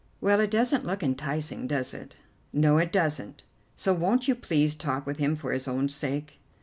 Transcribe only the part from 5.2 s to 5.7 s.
for his